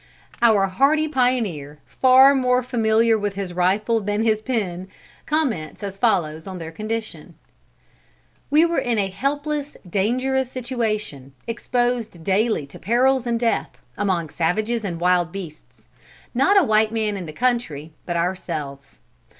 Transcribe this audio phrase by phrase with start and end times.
[0.41, 4.87] Our hardy pioneer, far more familiar with his rifle than his pen,
[5.27, 7.35] comments as follows on their condition:
[8.49, 14.83] "We were in a helpless, dangerous situation; exposed daily to perils and death, among savages
[14.83, 15.85] and wild beasts.
[16.33, 18.97] Not a white man in the country but ourselves.